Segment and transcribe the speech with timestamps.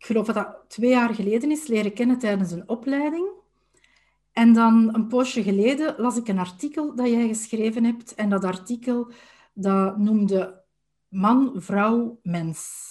[0.00, 3.28] ik geloof dat dat twee jaar geleden is, leren kennen tijdens een opleiding.
[4.32, 8.14] En dan een poosje geleden las ik een artikel dat jij geschreven hebt.
[8.14, 9.12] En dat artikel
[9.54, 10.64] dat noemde
[11.08, 12.88] man, vrouw, mens.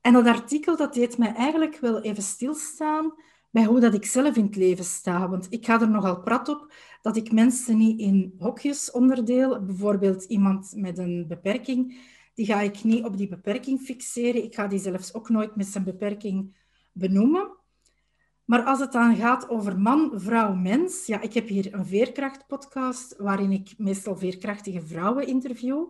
[0.00, 3.14] En dat artikel dat deed mij eigenlijk wel even stilstaan
[3.50, 5.28] bij hoe dat ik zelf in het leven sta.
[5.28, 9.64] Want ik ga er nogal prat op dat ik mensen niet in hokjes onderdeel.
[9.64, 11.96] Bijvoorbeeld iemand met een beperking
[12.34, 14.44] die ga ik niet op die beperking fixeren.
[14.44, 16.56] Ik ga die zelfs ook nooit met zijn beperking
[16.92, 17.60] benoemen.
[18.44, 23.16] Maar als het dan gaat over man, vrouw, mens, ja, ik heb hier een veerkrachtpodcast
[23.16, 25.84] waarin ik meestal veerkrachtige vrouwen interview.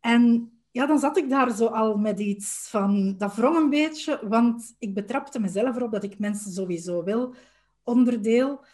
[0.00, 4.20] En ja, dan zat ik daar zo al met iets van, dat wrong een beetje,
[4.28, 7.34] want ik betrapte mezelf erop dat ik mensen sowieso wel
[7.82, 8.64] onderdeel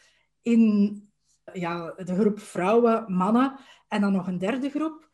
[0.42, 1.12] in
[1.52, 3.58] ja, de groep vrouwen, mannen
[3.89, 5.11] en dan nog een derde groep.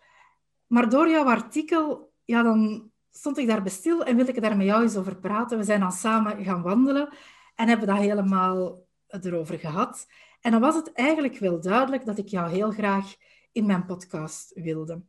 [0.68, 4.66] Maar door jouw artikel, ja, dan stond ik daar bestil en wilde ik daar met
[4.66, 5.58] jou eens over praten.
[5.58, 7.08] We zijn dan samen gaan wandelen
[7.54, 10.06] en hebben dat helemaal erover gehad.
[10.40, 13.14] En dan was het eigenlijk wel duidelijk dat ik jou heel graag
[13.52, 15.02] in mijn podcast wilde.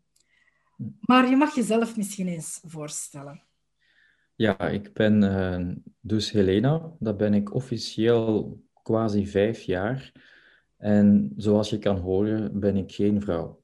[0.99, 3.43] Maar je mag jezelf misschien eens voorstellen.
[4.35, 6.91] Ja, ik ben uh, dus Helena.
[6.99, 10.11] Dat ben ik officieel quasi vijf jaar.
[10.77, 13.61] En zoals je kan horen, ben ik geen vrouw.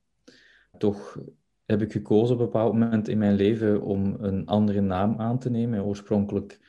[0.78, 1.18] Toch
[1.66, 5.40] heb ik gekozen op een bepaald moment in mijn leven om een andere naam aan
[5.40, 5.84] te nemen.
[5.84, 6.60] Oorspronkelijk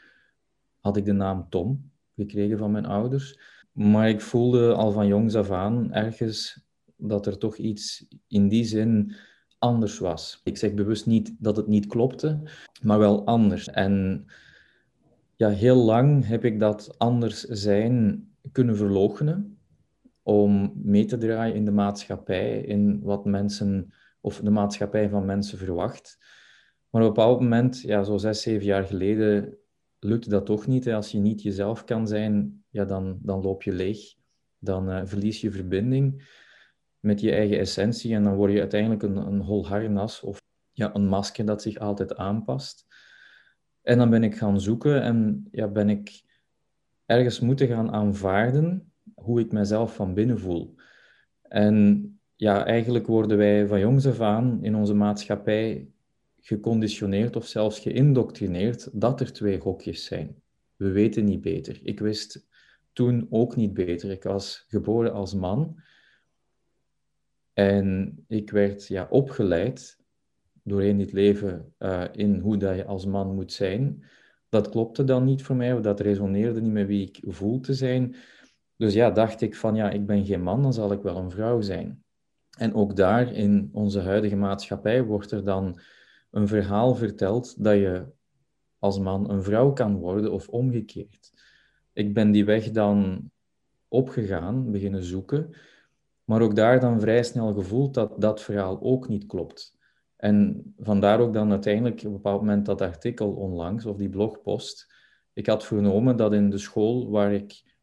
[0.81, 3.39] had ik de naam Tom gekregen van mijn ouders.
[3.73, 6.65] Maar ik voelde al van jongs af aan ergens
[6.97, 9.15] dat er toch iets in die zin
[9.59, 10.41] anders was.
[10.45, 12.43] Ik zeg bewust niet dat het niet klopte,
[12.83, 13.69] maar wel anders.
[13.69, 14.25] En
[15.37, 19.59] ja, heel lang heb ik dat anders zijn kunnen verloochenen
[20.23, 23.93] om mee te draaien in de maatschappij, in wat mensen
[24.27, 26.17] of de maatschappij van mensen verwacht.
[26.91, 29.59] Maar op een bepaald moment, ja, zo zes, zeven jaar geleden,
[29.99, 30.85] lukte dat toch niet.
[30.85, 30.95] Hè.
[30.95, 34.15] Als je niet jezelf kan zijn, ja, dan, dan loop je leeg.
[34.59, 36.29] Dan uh, verlies je verbinding
[37.01, 40.41] met je eigen essentie en dan word je uiteindelijk een, een hol harnas of
[40.73, 42.87] ja, een masker dat zich altijd aanpast.
[43.83, 46.23] En dan ben ik gaan zoeken en ja, ben ik
[47.05, 50.75] ergens moeten gaan aanvaarden hoe ik mezelf van binnen voel.
[51.43, 55.89] En ja, eigenlijk worden wij van jongs af aan in onze maatschappij
[56.41, 60.43] geconditioneerd of zelfs geïndoctrineerd dat er twee hokjes zijn.
[60.77, 61.81] We weten niet beter.
[61.83, 62.47] Ik wist
[62.93, 64.11] toen ook niet beter.
[64.11, 65.83] Ik was geboren als man
[67.53, 69.99] en ik werd ja, opgeleid
[70.63, 74.05] doorheen dit leven uh, in hoe dat je als man moet zijn.
[74.49, 78.15] Dat klopte dan niet voor mij, dat resoneerde niet met wie ik voel te zijn.
[78.77, 81.31] Dus ja, dacht ik van ja, ik ben geen man, dan zal ik wel een
[81.31, 82.05] vrouw zijn.
[82.57, 85.81] En ook daar in onze huidige maatschappij wordt er dan
[86.31, 88.07] een verhaal verteld dat je
[88.79, 91.33] als man een vrouw kan worden of omgekeerd.
[91.93, 93.31] Ik ben die weg dan
[93.89, 95.55] opgegaan, beginnen zoeken,
[96.25, 99.77] maar ook daar dan vrij snel gevoeld dat dat verhaal ook niet klopt.
[100.17, 104.95] En vandaar ook dan uiteindelijk op een bepaald moment dat artikel onlangs, of die blogpost.
[105.33, 107.76] Ik had vernomen dat in de school waar ik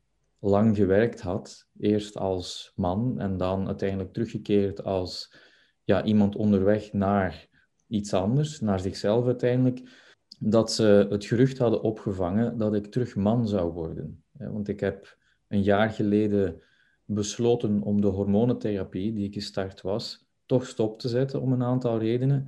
[0.44, 1.68] lang gewerkt had.
[1.78, 5.36] Eerst als man en dan uiteindelijk teruggekeerd als
[5.84, 7.48] ja, iemand onderweg naar
[7.88, 10.02] iets anders, naar zichzelf uiteindelijk.
[10.40, 14.24] Dat ze het gerucht hadden opgevangen dat ik terug man zou worden.
[14.32, 15.18] Want ik heb
[15.48, 16.62] een jaar geleden
[17.06, 22.00] besloten om de hormonentherapie die ik gestart was, toch stop te zetten om een aantal
[22.00, 22.48] redenen.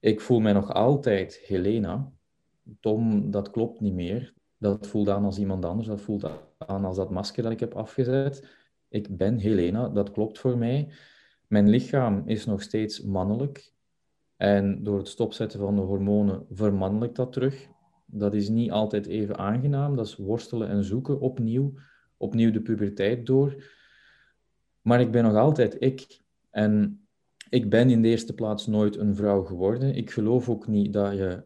[0.00, 2.12] Ik voel mij nog altijd Helena.
[2.80, 4.34] Tom, dat klopt niet meer.
[4.58, 5.88] Dat voelt aan als iemand anders.
[5.88, 6.24] Dat voelt
[6.66, 8.48] aan als dat masker dat ik heb afgezet.
[8.88, 10.92] Ik ben Helena, dat klopt voor mij.
[11.46, 13.72] Mijn lichaam is nog steeds mannelijk.
[14.36, 17.68] En door het stopzetten van de hormonen vermannelijk dat terug.
[18.06, 19.96] Dat is niet altijd even aangenaam.
[19.96, 21.72] Dat is worstelen en zoeken opnieuw.
[22.16, 23.64] opnieuw de puberteit door.
[24.82, 26.20] Maar ik ben nog altijd ik.
[26.50, 27.06] En
[27.50, 29.94] ik ben in de eerste plaats nooit een vrouw geworden.
[29.94, 31.44] Ik geloof ook niet dat je,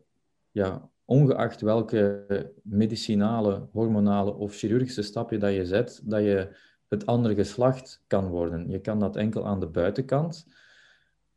[0.50, 2.24] ja, ongeacht welke
[2.62, 6.56] medicinale, hormonale of chirurgische stapje dat je zet, dat je
[6.88, 8.70] het andere geslacht kan worden.
[8.70, 10.46] Je kan dat enkel aan de buitenkant.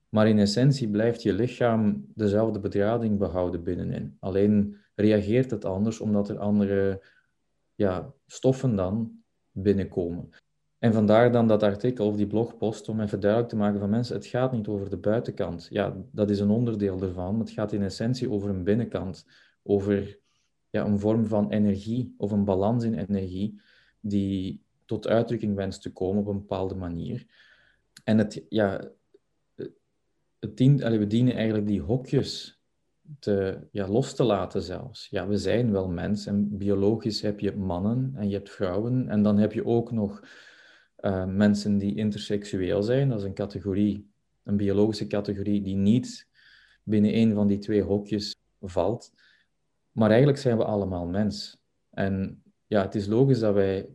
[0.09, 4.17] Maar in essentie blijft je lichaam dezelfde bedrading behouden binnenin.
[4.19, 7.03] Alleen reageert het anders omdat er andere
[7.73, 9.11] ja, stoffen dan
[9.51, 10.29] binnenkomen.
[10.77, 14.15] En vandaar dan dat artikel of die blogpost om even duidelijk te maken van mensen,
[14.15, 15.67] het gaat niet over de buitenkant.
[15.69, 17.39] Ja, dat is een onderdeel ervan.
[17.39, 19.25] Het gaat in essentie over een binnenkant,
[19.65, 20.19] over
[20.69, 23.61] ja, een vorm van energie of een balans in energie
[23.99, 27.25] die tot uitdrukking wenst te komen op een bepaalde manier.
[28.03, 28.91] En het, ja,
[30.39, 32.59] het dient, we dienen eigenlijk die hokjes
[33.19, 35.07] te, ja, los te laten zelfs.
[35.09, 39.23] Ja, we zijn wel mens en biologisch heb je mannen en je hebt vrouwen en
[39.23, 40.23] dan heb je ook nog
[40.99, 43.09] uh, mensen die interseksueel zijn.
[43.09, 44.09] Dat is een categorie,
[44.43, 46.27] een biologische categorie die niet
[46.83, 49.13] binnen een van die twee hokjes valt.
[49.95, 51.57] Maar eigenlijk zijn we allemaal mens.
[51.89, 53.89] En ja, het is logisch dat wij,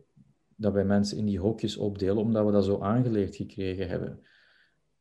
[0.55, 4.25] dat wij mensen in die hokjes opdelen, omdat we dat zo aangeleerd gekregen hebben.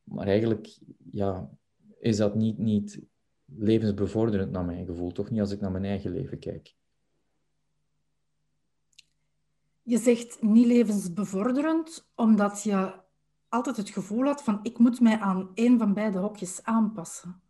[0.03, 0.79] Maar eigenlijk
[1.11, 1.51] ja,
[1.99, 3.01] is dat niet, niet
[3.45, 5.13] levensbevorderend naar mijn gevoel.
[5.13, 6.75] Toch niet als ik naar mijn eigen leven kijk.
[9.83, 12.93] Je zegt niet levensbevorderend, omdat je
[13.49, 17.41] altijd het gevoel had van ik moet mij aan één van beide hokjes aanpassen.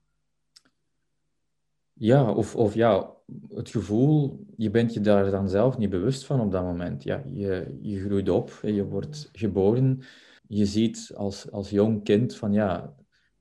[1.92, 3.18] Ja, of, of ja,
[3.54, 7.02] het gevoel, je bent je daar dan zelf niet bewust van op dat moment.
[7.02, 10.02] Ja, je, je groeit op, je wordt geboren.
[10.46, 12.94] Je ziet als, als jong kind van ja,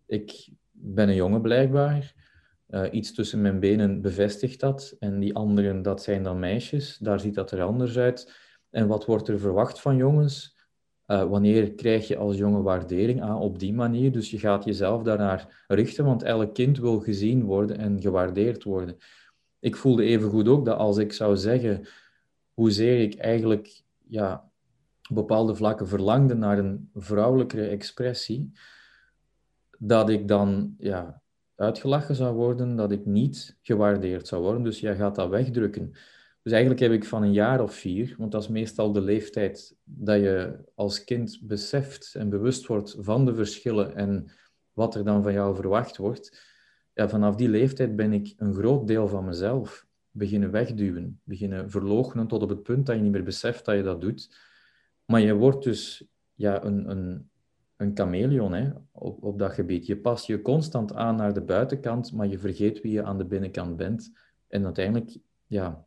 [0.05, 2.13] ik ben een jongen blijkbaar.
[2.69, 4.95] Uh, iets tussen mijn benen bevestigt dat.
[4.99, 6.97] En die anderen, dat zijn dan meisjes.
[6.97, 8.33] Daar ziet dat er anders uit.
[8.69, 10.57] En wat wordt er verwacht van jongens?
[11.07, 14.11] Uh, wanneer krijg je als jongen waardering aan op die manier?
[14.11, 18.97] Dus je gaat jezelf daarnaar richten, want elk kind wil gezien worden en gewaardeerd worden.
[19.59, 21.87] Ik voelde evengoed ook dat als ik zou zeggen
[22.53, 24.51] hoezeer ik eigenlijk ja,
[25.09, 28.51] op bepaalde vlakken verlangde naar een vrouwelijkere expressie,
[29.77, 31.21] dat ik dan ja,
[31.55, 34.63] uitgelachen zou worden, dat ik niet gewaardeerd zou worden.
[34.63, 35.91] Dus jij gaat dat wegdrukken.
[36.41, 39.75] Dus eigenlijk heb ik van een jaar of vier, want dat is meestal de leeftijd
[39.83, 44.31] dat je als kind beseft en bewust wordt van de verschillen en
[44.73, 46.48] wat er dan van jou verwacht wordt.
[47.07, 52.41] Vanaf die leeftijd ben ik een groot deel van mezelf beginnen wegduwen, beginnen verloochenen tot
[52.41, 54.37] op het punt dat je niet meer beseft dat je dat doet.
[55.05, 57.29] Maar je wordt dus ja, een, een,
[57.75, 59.85] een chameleon hè, op, op dat gebied.
[59.85, 63.25] Je past je constant aan naar de buitenkant, maar je vergeet wie je aan de
[63.25, 64.11] binnenkant bent.
[64.47, 65.17] En uiteindelijk,
[65.47, 65.85] ja,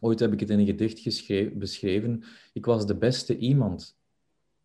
[0.00, 2.22] ooit heb ik het in een gedicht beschreven.
[2.52, 3.98] Ik was de beste iemand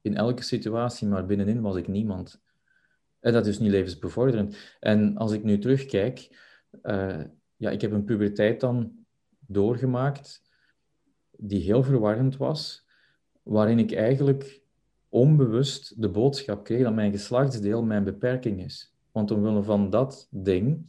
[0.02, 2.42] in elke situatie, maar binnenin was ik niemand.
[3.26, 4.58] En dat is niet levensbevorderend.
[4.80, 6.30] En als ik nu terugkijk,
[6.84, 7.22] uh,
[7.56, 8.92] ja, ik heb een puberteit dan
[9.40, 10.42] doorgemaakt
[11.38, 12.86] die heel verwarrend was,
[13.44, 14.62] waarin ik eigenlijk
[15.10, 18.94] onbewust de boodschap kreeg dat mijn geslachtsdeel mijn beperking is.
[19.12, 20.86] Want omwille van dat ding,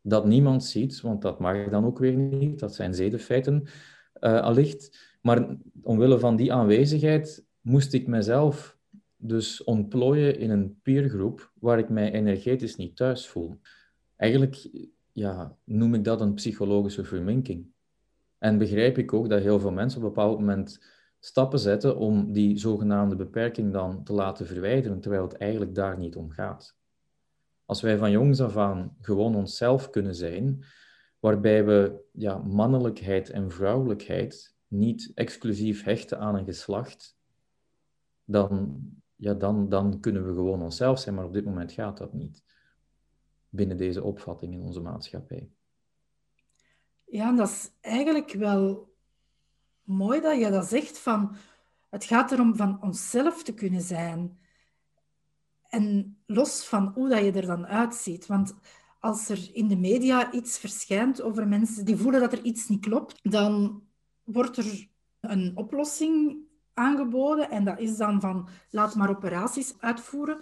[0.00, 3.62] dat niemand ziet, want dat mag dan ook weer niet, dat zijn zedenfeiten
[4.20, 5.10] uh, allicht.
[5.22, 8.80] Maar omwille van die aanwezigheid moest ik mezelf
[9.24, 13.60] dus ontplooien in een peergroep waar ik mij energetisch niet thuis voel.
[14.16, 14.68] Eigenlijk
[15.12, 17.66] ja, noem ik dat een psychologische verminking.
[18.38, 20.84] En begrijp ik ook dat heel veel mensen op een bepaald moment
[21.18, 26.16] stappen zetten om die zogenaamde beperking dan te laten verwijderen, terwijl het eigenlijk daar niet
[26.16, 26.76] om gaat.
[27.64, 30.64] Als wij van jongs af aan gewoon onszelf kunnen zijn,
[31.18, 37.16] waarbij we ja, mannelijkheid en vrouwelijkheid niet exclusief hechten aan een geslacht,
[38.24, 38.80] dan,
[39.22, 42.42] ja, dan, dan kunnen we gewoon onszelf zijn, maar op dit moment gaat dat niet
[43.48, 45.50] binnen deze opvatting in onze maatschappij.
[47.04, 48.94] Ja, dat is eigenlijk wel
[49.82, 51.36] mooi dat je dat zegt van
[51.90, 54.38] het gaat erom van onszelf te kunnen zijn.
[55.68, 58.26] En los van hoe dat je er dan uitziet.
[58.26, 58.54] Want
[59.00, 62.80] als er in de media iets verschijnt over mensen die voelen dat er iets niet
[62.80, 63.82] klopt, dan
[64.24, 64.88] wordt er
[65.20, 67.50] een oplossing aangeboden.
[67.50, 70.38] En dat is dan van laat maar operaties uitvoeren.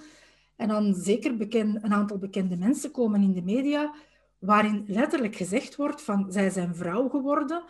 [0.56, 3.94] En dan zeker bekend, een aantal bekende mensen komen in de media
[4.38, 7.62] waarin letterlijk gezegd wordt van zij zijn vrouw geworden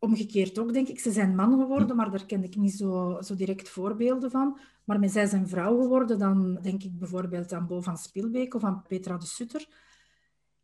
[0.00, 1.00] Omgekeerd ook, denk ik.
[1.00, 4.58] Ze zijn man geworden, maar daar ken ik niet zo, zo direct voorbeelden van.
[4.84, 8.64] Maar met zij zijn vrouw geworden, dan denk ik bijvoorbeeld aan Bo van Spielbeek of
[8.64, 9.66] aan Petra de Sutter.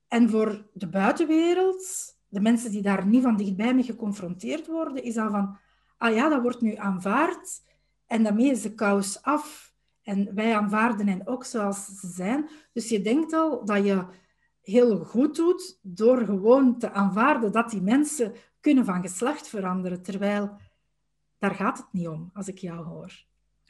[0.09, 1.87] En voor de buitenwereld,
[2.29, 5.59] de mensen die daar niet van dichtbij mee geconfronteerd worden, is dat van...
[6.05, 7.63] ah ja, dat wordt nu aanvaard
[8.07, 9.73] en daarmee is de kous af.
[10.03, 12.49] En wij aanvaarden hen ook zoals ze zijn.
[12.73, 14.05] Dus je denkt al dat je
[14.61, 20.03] heel goed doet door gewoon te aanvaarden dat die mensen kunnen van geslacht veranderen.
[20.03, 20.51] Terwijl
[21.39, 23.25] daar gaat het niet om, als ik jou hoor.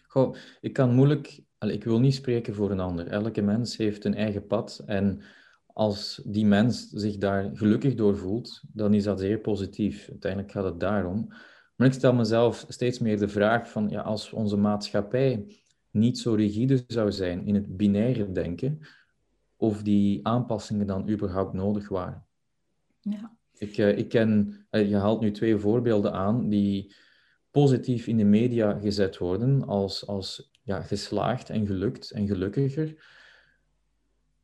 [0.06, 1.42] Goh, ik kan moeilijk...
[1.58, 3.06] Ik wil niet spreken voor een ander.
[3.06, 4.82] Elke mens heeft een eigen pad.
[4.86, 5.22] En
[5.66, 10.08] als die mens zich daar gelukkig door voelt, dan is dat zeer positief.
[10.10, 11.32] Uiteindelijk gaat het daarom.
[11.74, 15.46] Maar ik stel mezelf steeds meer de vraag van, ja, als onze maatschappij
[15.90, 18.80] niet zo rigide zou zijn in het binaire denken,
[19.56, 22.26] of die aanpassingen dan überhaupt nodig waren.
[23.00, 23.36] Ja.
[23.56, 26.94] Ik, uh, ik ken, uh, je haalt nu twee voorbeelden aan die
[27.50, 33.06] positief in de media gezet worden als, als ja, geslaagd en gelukt en gelukkiger.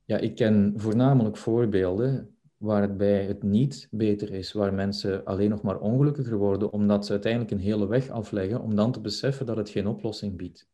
[0.05, 5.79] Ja, ik ken voornamelijk voorbeelden waarbij het niet beter is, waar mensen alleen nog maar
[5.79, 9.69] ongelukkiger worden, omdat ze uiteindelijk een hele weg afleggen, om dan te beseffen dat het
[9.69, 10.69] geen oplossing biedt.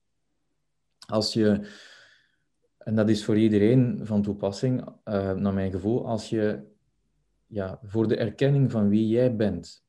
[1.06, 1.68] Als je,
[2.78, 6.62] en dat is voor iedereen van toepassing, uh, naar mijn gevoel, als je
[7.46, 9.84] ja, voor de erkenning van wie jij bent,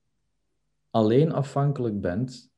[0.89, 2.51] alleen afhankelijk bent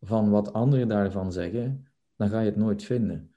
[0.00, 3.34] van wat anderen daarvan zeggen, dan ga je het nooit vinden.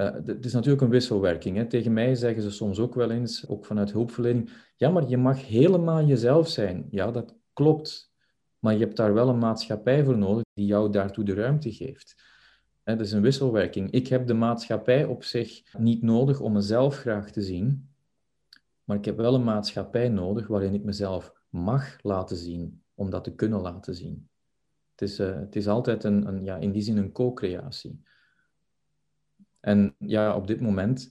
[0.00, 1.56] Uh, het is natuurlijk een wisselwerking.
[1.56, 1.66] Hè.
[1.66, 5.46] Tegen mij zeggen ze soms ook wel eens, ook vanuit hulpverlening, ja, maar je mag
[5.46, 6.86] helemaal jezelf zijn.
[6.90, 8.12] Ja, dat klopt.
[8.58, 12.22] Maar je hebt daar wel een maatschappij voor nodig die jou daartoe de ruimte geeft.
[12.82, 13.90] Het is een wisselwerking.
[13.90, 17.88] Ik heb de maatschappij op zich niet nodig om mezelf graag te zien,
[18.84, 23.24] maar ik heb wel een maatschappij nodig waarin ik mezelf mag laten zien, om dat
[23.24, 24.28] te kunnen laten zien.
[24.90, 28.02] Het is, uh, het is altijd een, een, ja, in die zin een co-creatie.
[29.60, 31.10] En ja, op dit moment,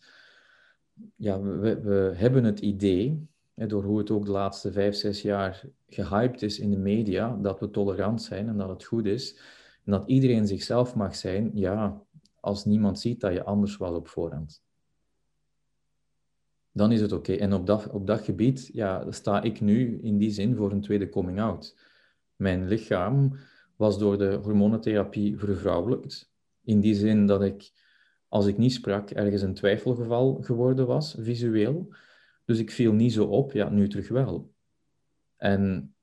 [1.15, 5.21] ja, we, we hebben het idee, hè, door hoe het ook de laatste vijf, zes
[5.21, 9.39] jaar gehyped is in de media, dat we tolerant zijn en dat het goed is.
[9.85, 12.03] En dat iedereen zichzelf mag zijn, ja,
[12.39, 14.63] als niemand ziet dat je anders was op voorhand.
[16.71, 17.33] Dan is het oké.
[17.33, 20.81] En op dat, op dat gebied ja, sta ik nu in die zin voor een
[20.81, 21.77] tweede coming out.
[22.35, 23.37] Mijn lichaam
[23.75, 26.31] was door de hormonentherapie vervrouwelijkt.
[26.63, 27.71] In die zin dat ik
[28.29, 31.93] als ik niet sprak, ergens een twijfelgeval geworden was, visueel.
[32.45, 34.53] Dus ik viel niet zo op, ja, nu terug wel.
[35.37, 35.93] En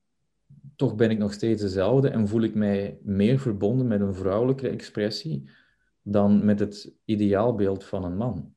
[0.76, 4.68] toch ben ik nog steeds dezelfde en voel ik mij meer verbonden met een vrouwelijke
[4.68, 5.50] expressie
[6.02, 8.54] dan met het ideaalbeeld van een man.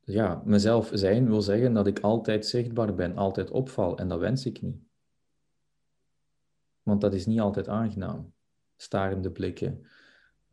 [0.00, 4.46] Ja, mezelf zijn wil zeggen dat ik altijd zichtbaar ben, altijd opval en dat wens
[4.46, 4.84] ik niet.
[6.82, 8.32] Want dat is niet altijd aangenaam.
[8.76, 9.86] Starende blikken,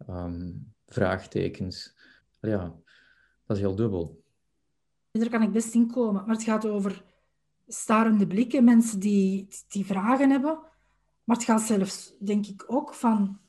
[0.09, 1.95] um, vraagtekens.
[2.41, 2.75] Ja,
[3.45, 4.23] dat is heel dubbel.
[5.11, 6.25] Daar kan ik best in komen.
[6.25, 7.03] Maar het gaat over
[7.67, 10.59] starende blikken, mensen die, die vragen hebben.
[11.23, 13.39] Maar het gaat zelfs, denk ik, ook van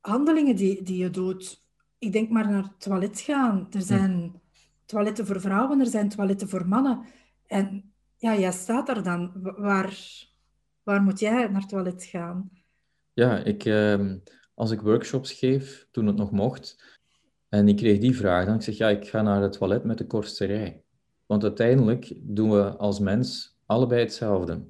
[0.00, 1.66] handelingen die, die je doet.
[1.98, 3.66] Ik denk maar naar het toilet gaan.
[3.70, 4.40] Er zijn
[4.84, 7.04] toiletten voor vrouwen, er zijn toiletten voor mannen.
[7.46, 9.32] En ja, jij staat er dan.
[9.42, 9.98] Waar,
[10.82, 12.50] waar moet jij naar het toilet gaan?
[13.12, 13.64] Ja, ik...
[13.64, 14.14] Uh
[14.62, 16.98] als ik workshops geef, toen het nog mocht,
[17.48, 19.98] en ik kreeg die vraag, dan ik zeg ja, ik ga naar het toilet met
[19.98, 20.82] de kortste rij.
[21.26, 24.60] Want uiteindelijk doen we als mens allebei hetzelfde.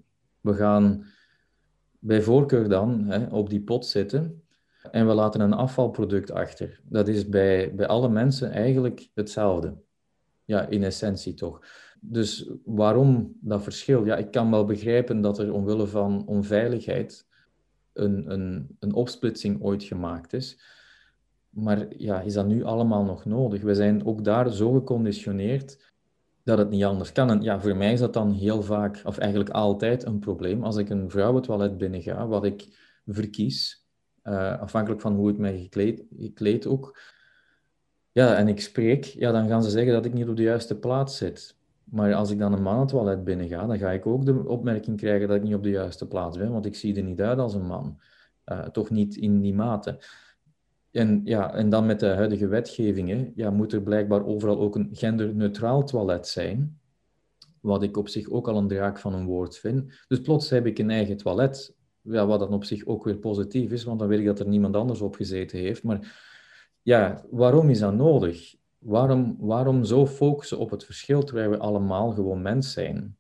[0.41, 1.05] We gaan
[1.99, 4.43] bij voorkeur dan hè, op die pot zitten
[4.91, 6.81] en we laten een afvalproduct achter.
[6.85, 9.75] Dat is bij, bij alle mensen eigenlijk hetzelfde.
[10.45, 11.61] Ja, in essentie toch.
[12.01, 14.05] Dus waarom dat verschil?
[14.05, 17.31] Ja, ik kan wel begrijpen dat er omwille van onveiligheid
[17.93, 20.61] een, een, een opsplitsing ooit gemaakt is.
[21.49, 23.63] Maar ja, is dat nu allemaal nog nodig?
[23.63, 25.93] We zijn ook daar zo geconditioneerd
[26.45, 27.31] dat het niet anders kan.
[27.31, 30.65] En ja, voor mij is dat dan heel vaak, of eigenlijk altijd, een probleem.
[30.65, 32.69] Als ik een vrouwentoilet binnenga, wat ik
[33.07, 33.87] verkies,
[34.25, 36.99] uh, afhankelijk van hoe het mij gekleed, gekleed ook,
[38.13, 40.79] ja, en ik spreek, ja, dan gaan ze zeggen dat ik niet op de juiste
[40.79, 41.57] plaats zit.
[41.93, 45.29] Maar als ik dan een mannentoilet binnen ga, dan ga ik ook de opmerking krijgen
[45.29, 47.55] dat ik niet op de juiste plaats ben, want ik zie er niet uit als
[47.55, 48.01] een man.
[48.47, 49.99] Uh, toch niet in die mate.
[50.91, 54.89] En, ja, en dan met de huidige wetgevingen ja, moet er blijkbaar overal ook een
[54.93, 56.79] genderneutraal toilet zijn.
[57.61, 60.05] Wat ik op zich ook al een draak van een woord vind.
[60.09, 61.77] Dus plots heb ik een eigen toilet.
[62.01, 64.49] Ja, wat dan op zich ook weer positief is, want dan weet ik dat er
[64.49, 65.83] niemand anders op gezeten heeft.
[65.83, 66.21] Maar
[66.83, 68.61] ja, waarom is dat nodig?
[68.83, 73.17] Waarom, waarom zo focussen op het verschil terwijl we allemaal gewoon mens zijn?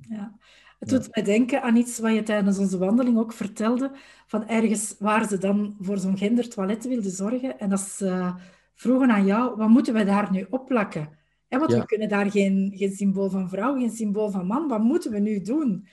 [0.00, 0.38] Ja.
[0.78, 3.90] Het doet mij denken aan iets wat je tijdens onze wandeling ook vertelde,
[4.26, 7.58] van ergens waar ze dan voor zo'n gendertoilet wilden zorgen.
[7.58, 8.32] En dat ze
[8.74, 11.16] vroegen aan jou, wat moeten we daar nu opplakken?
[11.48, 14.68] want we kunnen daar geen, geen symbool van vrouw, geen symbool van man.
[14.68, 15.88] Wat moeten we nu doen?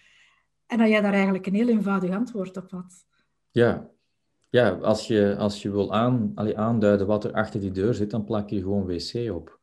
[0.66, 3.06] En dat jij daar eigenlijk een heel eenvoudig antwoord op had.
[3.52, 3.90] Ja,
[4.56, 8.12] ja als, je, als je wil aan, allee, aanduiden wat er achter die deur zit,
[8.12, 9.60] dan plak je gewoon wc op.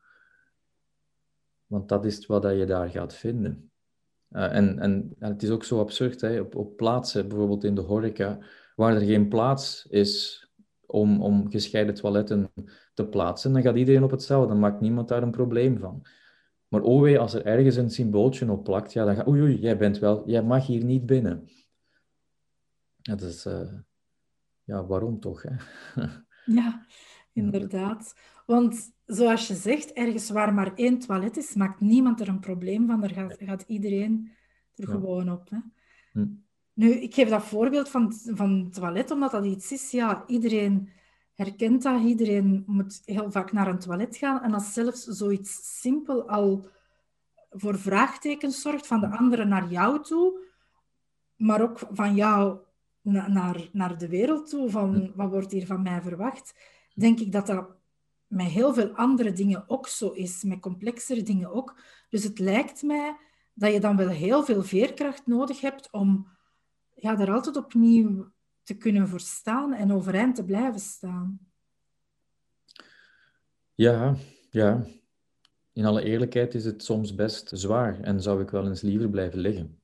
[1.67, 3.71] Want dat is wat je daar gaat vinden.
[4.31, 6.41] Uh, en, en, het is ook zo absurd, hè?
[6.41, 8.39] Op, op plaatsen, bijvoorbeeld in de horeca,
[8.77, 10.47] waar er geen plaats is
[10.87, 12.53] om, om gescheiden toiletten
[12.95, 14.49] te plaatsen, dan gaat iedereen op hetzelfde.
[14.49, 16.07] Dan maakt niemand daar een probleem van.
[16.69, 19.59] Maar oh wee, als er ergens een symbooltje op plakt, ja, dan gaat oei, oei,
[19.59, 21.49] jij bent wel, jij mag hier niet binnen.
[23.03, 23.73] Dat is, uh,
[24.73, 25.43] ja, waarom toch?
[25.43, 25.55] Hè?
[26.61, 26.87] ja,
[27.33, 28.15] inderdaad.
[28.47, 32.87] Want zoals je zegt, ergens waar maar één toilet is, maakt niemand er een probleem
[32.87, 33.01] van.
[33.01, 34.33] Daar gaat, gaat iedereen
[34.75, 35.51] er gewoon op.
[35.51, 35.59] Hè?
[36.13, 36.27] Hm.
[36.73, 40.89] Nu, ik geef dat voorbeeld van, van het toilet, omdat dat iets is, ja, iedereen
[41.35, 42.03] herkent dat.
[42.03, 44.43] Iedereen moet heel vaak naar een toilet gaan.
[44.43, 46.67] En als zelfs zoiets simpel al
[47.51, 50.39] voor vraagtekens zorgt van de anderen naar jou toe,
[51.37, 52.59] maar ook van jou
[53.03, 56.55] naar, naar de wereld toe, van wat wordt hier van mij verwacht,
[56.95, 57.67] denk ik dat dat
[58.27, 61.81] met heel veel andere dingen ook zo is, met complexere dingen ook.
[62.09, 63.17] Dus het lijkt mij
[63.55, 66.29] dat je dan wel heel veel veerkracht nodig hebt om
[66.95, 68.31] ja, daar altijd opnieuw
[68.63, 71.39] te kunnen voorstaan en overeind te blijven staan.
[73.75, 74.15] Ja,
[74.51, 74.85] ja.
[75.73, 79.39] In alle eerlijkheid is het soms best zwaar en zou ik wel eens liever blijven
[79.39, 79.81] liggen.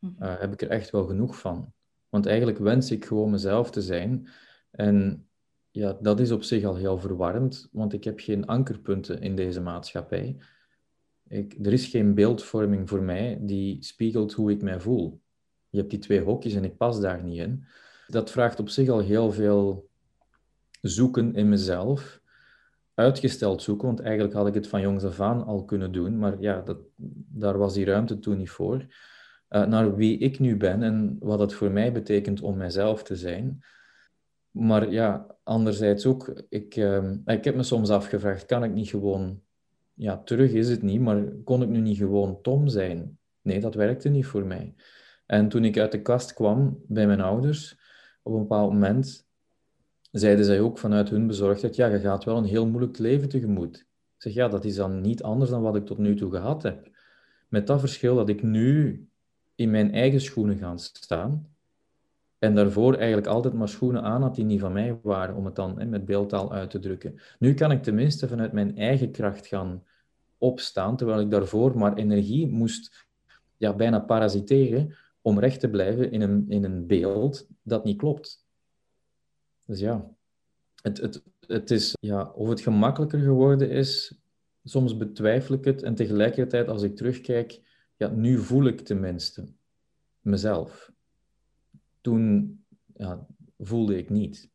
[0.00, 1.72] Uh, heb ik er echt wel genoeg van.
[2.14, 4.28] Want eigenlijk wens ik gewoon mezelf te zijn.
[4.70, 5.26] En
[5.70, 9.60] ja, dat is op zich al heel verwarrend, want ik heb geen ankerpunten in deze
[9.60, 10.36] maatschappij.
[11.28, 15.20] Ik, er is geen beeldvorming voor mij die spiegelt hoe ik mij voel.
[15.68, 17.64] Je hebt die twee hokjes en ik pas daar niet in.
[18.06, 19.88] Dat vraagt op zich al heel veel
[20.80, 22.20] zoeken in mezelf.
[22.94, 26.40] Uitgesteld zoeken, want eigenlijk had ik het van jongs af aan al kunnen doen, maar
[26.40, 26.78] ja, dat,
[27.28, 28.86] daar was die ruimte toen niet voor.
[29.54, 33.16] Uh, naar wie ik nu ben en wat het voor mij betekent om mijzelf te
[33.16, 33.64] zijn.
[34.50, 39.40] Maar ja, anderzijds ook, ik, uh, ik heb me soms afgevraagd, kan ik niet gewoon,
[39.94, 43.18] ja, terug is het niet, maar kon ik nu niet gewoon Tom zijn?
[43.42, 44.74] Nee, dat werkte niet voor mij.
[45.26, 47.78] En toen ik uit de kast kwam bij mijn ouders,
[48.22, 49.26] op een bepaald moment
[50.10, 53.76] zeiden zij ook vanuit hun bezorgdheid, ja, je gaat wel een heel moeilijk leven tegemoet.
[53.76, 56.62] Ik zeg, ja, dat is dan niet anders dan wat ik tot nu toe gehad
[56.62, 56.90] heb.
[57.48, 59.08] Met dat verschil dat ik nu
[59.54, 61.54] in mijn eigen schoenen ga staan
[62.38, 65.56] en daarvoor eigenlijk altijd maar schoenen aan had die niet van mij waren, om het
[65.56, 67.20] dan hè, met beeldtaal uit te drukken.
[67.38, 69.84] Nu kan ik tenminste vanuit mijn eigen kracht gaan
[70.38, 73.06] opstaan, terwijl ik daarvoor maar energie moest
[73.56, 78.44] ja, bijna parasiteren om recht te blijven in een, in een beeld dat niet klopt.
[79.66, 80.10] Dus ja,
[80.82, 84.14] het, het, het is, ja, of het gemakkelijker geworden is,
[84.64, 85.82] soms betwijfel ik het.
[85.82, 87.60] En tegelijkertijd, als ik terugkijk,
[87.96, 89.52] ja, nu voel ik tenminste
[90.20, 90.92] mezelf
[92.00, 92.58] toen
[92.94, 93.26] ja,
[93.58, 94.50] voelde ik niet.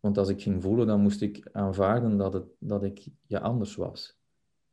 [0.00, 3.74] Want als ik ging voelen, dan moest ik aanvaarden dat, het, dat ik ja, anders
[3.74, 4.18] was.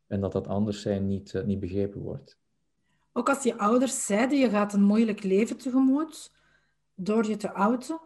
[0.07, 2.39] En dat dat anders zijn niet, uh, niet begrepen wordt.
[3.13, 6.31] Ook als je ouders zeiden, je gaat een moeilijk leven tegemoet
[6.95, 7.99] door je te outen.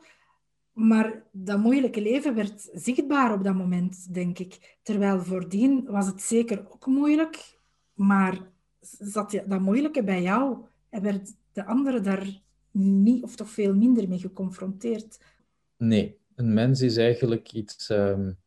[0.73, 4.77] Maar dat moeilijke leven werd zichtbaar op dat moment, denk ik.
[4.81, 7.59] Terwijl voordien was het zeker ook moeilijk,
[7.93, 8.51] maar
[8.99, 10.57] zat dat moeilijke bij jou
[10.89, 15.19] en werd de andere daar niet of toch veel minder mee geconfronteerd.
[15.77, 18.37] Nee, een mens is eigenlijk iets, um,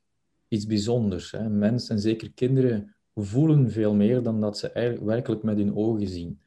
[0.49, 1.31] iets bijzonders.
[1.31, 1.39] Hè.
[1.39, 5.77] Een mens, en zeker kinderen, voelen veel meer dan dat ze eigenlijk werkelijk met hun
[5.77, 6.41] ogen zien.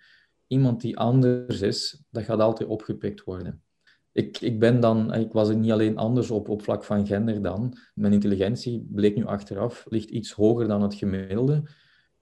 [0.48, 3.64] Iemand die anders is, dat gaat altijd opgepikt worden.
[4.12, 7.78] Ik, ik ben dan, ik was niet alleen anders op, op vlak van gender dan.
[7.94, 11.64] Mijn intelligentie bleek nu achteraf, ligt iets hoger dan het gemiddelde.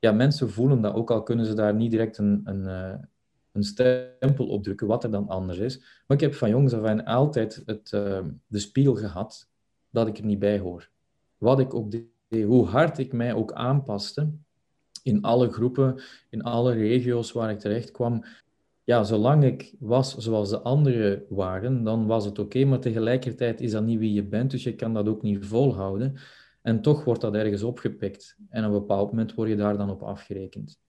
[0.02, 3.00] Ja, mensen voelen dat, ook al kunnen ze daar niet direct een, een, eh,
[3.52, 5.78] een stempel opdrukken, wat er dan anders is.
[6.08, 9.50] Maar ik heb van jongs af aan altijd het, uh, de spiegel gehad
[9.90, 10.90] dat ik er niet bij hoor.
[11.38, 14.32] Wat ik ook deed, hoe hard ik mij ook aanpaste
[15.04, 18.24] in alle groepen, in alle regio's waar ik terecht kwam.
[18.84, 23.72] Ja, zolang ik was zoals de anderen waren, dan was het oké, maar tegelijkertijd is
[23.72, 26.18] dat niet wie je bent, dus je kan dat ook niet volhouden.
[26.62, 28.38] En toch wordt dat ergens opgepikt.
[28.50, 30.80] En op een bepaald moment word je daar dan op afgerekend.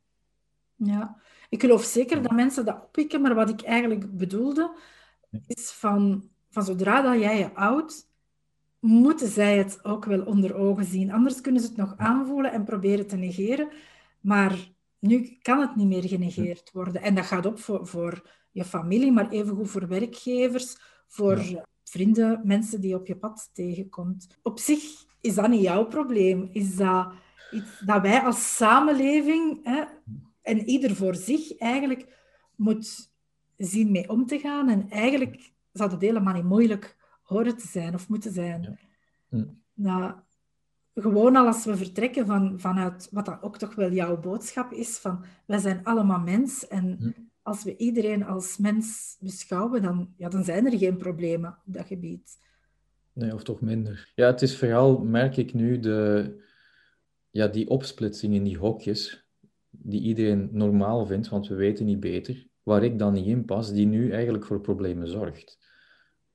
[0.76, 1.16] Ja,
[1.48, 4.76] ik geloof zeker dat mensen dat oppikken, maar wat ik eigenlijk bedoelde,
[5.46, 8.10] is van, van zodra dat jij je oudt,
[8.78, 11.12] moeten zij het ook wel onder ogen zien.
[11.12, 13.68] Anders kunnen ze het nog aanvoelen en proberen te negeren.
[14.20, 17.02] Maar nu kan het niet meer genegeerd worden.
[17.02, 22.80] En dat gaat op voor, voor je familie, maar evengoed voor werkgevers, voor vrienden, mensen
[22.80, 24.26] die op je pad tegenkomt.
[24.42, 24.82] Op zich
[25.22, 26.48] is dat niet jouw probleem.
[26.52, 27.12] Is dat
[27.52, 29.84] iets dat wij als samenleving hè,
[30.42, 32.20] en ieder voor zich eigenlijk
[32.56, 33.12] moet
[33.56, 34.68] zien mee om te gaan.
[34.68, 38.62] En eigenlijk zou het helemaal niet moeilijk horen te zijn of moeten zijn.
[38.62, 38.76] Ja.
[39.28, 39.44] Hm.
[39.74, 40.12] Nou,
[40.94, 44.98] gewoon al als we vertrekken van, vanuit wat dat ook toch wel jouw boodschap is,
[44.98, 47.10] van wij zijn allemaal mens en hm.
[47.42, 51.86] als we iedereen als mens beschouwen, dan, ja, dan zijn er geen problemen op dat
[51.86, 52.38] gebied.
[53.12, 54.12] Nee, of toch minder.
[54.14, 56.34] Ja, het is vooral, merk ik nu, de,
[57.30, 59.26] ja, die opsplitsing in die hokjes,
[59.70, 63.72] die iedereen normaal vindt, want we weten niet beter, waar ik dan niet in pas,
[63.72, 65.58] die nu eigenlijk voor problemen zorgt.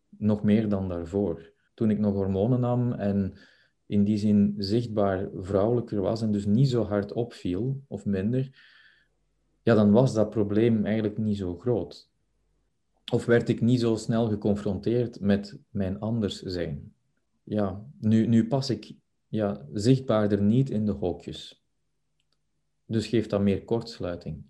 [0.10, 1.52] Nog meer dan daarvoor.
[1.74, 3.34] Toen ik nog hormonen nam en
[3.86, 8.50] in die zin zichtbaar vrouwelijker was en dus niet zo hard opviel, of minder,
[9.64, 12.10] ja, dan was dat probleem eigenlijk niet zo groot.
[13.12, 16.94] Of werd ik niet zo snel geconfronteerd met mijn anders zijn.
[17.44, 18.94] Ja, nu, nu pas ik
[19.28, 21.66] ja, zichtbaarder niet in de hokjes.
[22.86, 24.44] Dus geeft dat meer kortsluiting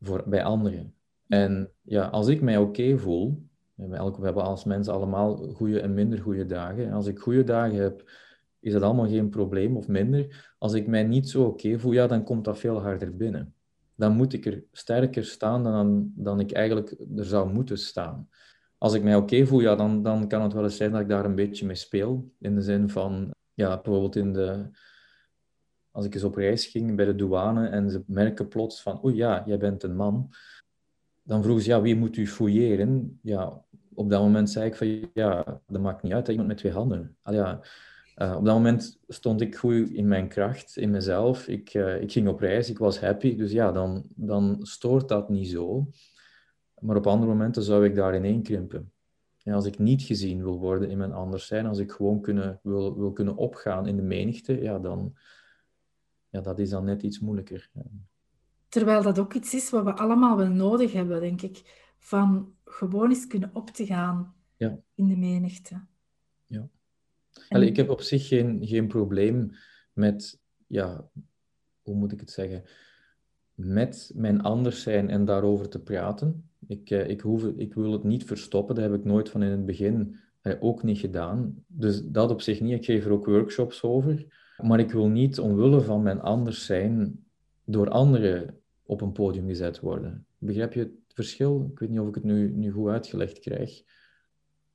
[0.00, 0.94] voor, bij anderen.
[1.26, 6.18] En ja, als ik mij oké voel, we hebben als mensen allemaal goede en minder
[6.18, 6.92] goede dagen.
[6.92, 8.10] Als ik goede dagen heb,
[8.60, 10.54] is dat allemaal geen probleem of minder.
[10.58, 13.54] Als ik mij niet zo oké voel, ja, dan komt dat veel harder binnen.
[13.94, 18.28] Dan moet ik er sterker staan dan, dan ik eigenlijk er zou moeten staan.
[18.78, 21.08] Als ik mij oké voel, ja, dan, dan kan het wel eens zijn dat ik
[21.08, 22.32] daar een beetje mee speel.
[22.38, 24.70] In de zin van, ja, bijvoorbeeld in de,
[25.90, 29.14] als ik eens op reis ging bij de douane en ze merken plots van, oeh
[29.14, 30.30] ja, jij bent een man.
[31.22, 33.18] Dan vroegen ze, ja, wie moet u fouilleren?
[33.22, 36.58] Ja, op dat moment zei ik van, ja, dat maakt niet uit, dat iemand met
[36.58, 37.16] twee handen.
[37.22, 37.60] Al ja,
[38.16, 41.48] uh, op dat moment stond ik goed in mijn kracht, in mezelf.
[41.48, 43.36] Ik, uh, ik ging op reis, ik was happy.
[43.36, 45.88] Dus ja, dan, dan stoort dat niet zo.
[46.80, 48.92] Maar op andere momenten zou ik daarin inkrimpen.
[49.38, 52.60] Ja, als ik niet gezien wil worden in mijn anders zijn, als ik gewoon kunnen,
[52.62, 55.16] wil, wil kunnen opgaan in de menigte, ja, dan
[56.28, 57.70] ja, dat is dan net iets moeilijker.
[58.68, 61.82] Terwijl dat ook iets is wat we allemaal wel nodig hebben, denk ik.
[61.98, 64.78] Van gewoon eens kunnen op te gaan ja.
[64.94, 65.84] in de menigte.
[67.48, 69.50] Allee, ik heb op zich geen, geen probleem
[69.92, 71.08] met, ja,
[71.82, 72.64] hoe moet ik het zeggen,
[73.54, 76.48] met mijn anders zijn en daarover te praten.
[76.66, 79.50] Ik, eh, ik, hoef, ik wil het niet verstoppen, dat heb ik nooit van in
[79.50, 81.64] het begin eh, ook niet gedaan.
[81.66, 82.72] Dus dat op zich niet.
[82.72, 84.26] Ik geef er ook workshops over.
[84.62, 87.24] Maar ik wil niet omwille van mijn anders zijn
[87.64, 90.26] door anderen op een podium gezet worden.
[90.38, 91.68] Begrijp je het verschil?
[91.72, 93.82] Ik weet niet of ik het nu, nu goed uitgelegd krijg.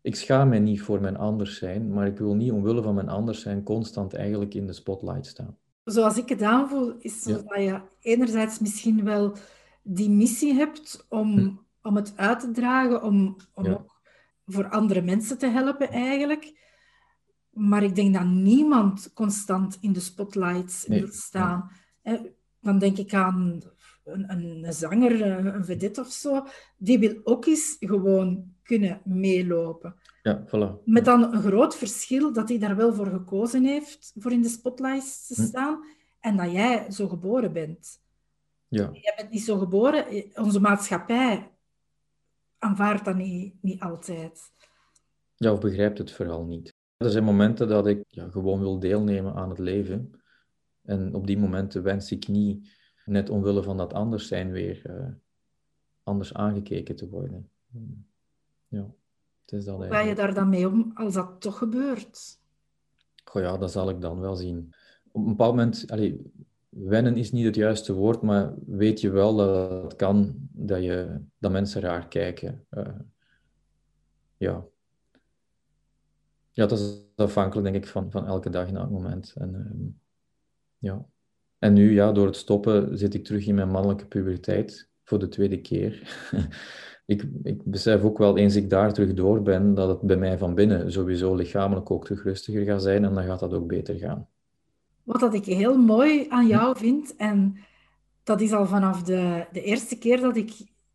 [0.02, 3.10] Ik schaam mij niet voor mijn anders zijn, maar ik wil niet omwille van mijn
[3.10, 5.58] anders zijn constant eigenlijk in de spotlight staan.
[5.84, 7.34] Zoals ik het aanvoel, is ja.
[7.34, 9.36] dat je enerzijds misschien wel
[9.84, 11.52] die missie hebt om, hm.
[11.82, 14.02] om het uit te dragen, om, om ook
[14.46, 16.58] voor andere mensen te helpen eigenlijk.
[17.50, 21.72] Maar ik denk dat niemand constant in de spotlights wil staan.
[22.62, 23.62] Dan denk ik aan
[24.04, 25.22] een, een, zanger,
[25.56, 26.46] een vedette of zo.
[26.78, 29.96] Die wil ook eens gewoon kunnen meelopen.
[30.24, 30.84] Ja, voilà.
[30.86, 34.50] Met dan een groot verschil dat hij daar wel voor gekozen heeft, voor in de
[34.50, 35.48] spotlights te hm.
[35.48, 35.84] staan,
[36.20, 38.02] en dat jij zo geboren bent.
[38.68, 38.90] Ja.
[38.92, 40.06] Jij bent niet zo geboren.
[40.36, 41.52] Onze maatschappij
[42.58, 44.52] aanvaardt dat niet, niet altijd.
[45.36, 46.74] Ja, of begrijpt het vooral niet.
[46.98, 50.22] Er zijn momenten dat ik ja, gewoon wil deelnemen aan het leven.
[50.84, 52.70] En op die momenten wens ik niet,
[53.10, 55.08] net omwille van dat anders zijn, weer uh,
[56.04, 57.50] anders aangekeken te worden.
[58.68, 58.92] Ja,
[59.42, 62.40] het is dat Hoe ga je daar dan mee om als dat toch gebeurt?
[63.24, 64.74] Goh ja, dat zal ik dan wel zien.
[65.12, 66.32] Op een bepaald moment, allee,
[66.70, 71.22] wennen is niet het juiste woord, maar weet je wel dat het kan dat, je,
[71.38, 72.66] dat mensen raar kijken.
[72.72, 73.00] Uh,
[74.38, 74.66] ja,
[76.52, 79.34] ja, dat is afhankelijk, denk ik, van, van elke dag in elk moment.
[79.38, 79.88] En, ehm,
[80.78, 81.06] ja.
[81.60, 85.28] En nu, ja, door het stoppen, zit ik terug in mijn mannelijke puberteit voor de
[85.28, 86.20] tweede keer.
[87.06, 90.38] ik, ik besef ook wel, eens ik daar terug door ben, dat het bij mij
[90.38, 93.96] van binnen sowieso lichamelijk ook terug rustiger gaat zijn en dan gaat dat ook beter
[93.96, 94.28] gaan.
[95.04, 97.58] Wat dat ik heel mooi aan jou vind, en
[98.24, 100.52] dat is al vanaf de, de eerste keer dat ik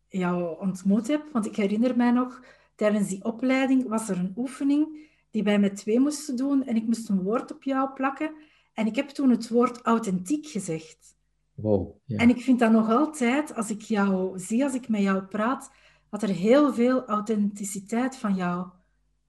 [0.07, 2.43] jou ontmoet heb, want ik herinner mij nog,
[2.75, 6.65] tijdens die opleiding was er een oefening die wij met twee moesten doen.
[6.65, 8.31] En ik moest een woord op jou plakken.
[8.75, 11.17] En ik heb toen het woord authentiek gezegd.
[11.53, 12.17] Wow, ja.
[12.17, 15.71] En ik vind dat nog altijd, als ik jou zie, als ik met jou praat,
[16.09, 18.69] dat er heel veel authenticiteit van jou